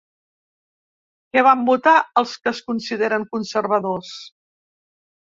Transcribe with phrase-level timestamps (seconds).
[1.35, 4.15] Què van votar els que es consideren conservadors?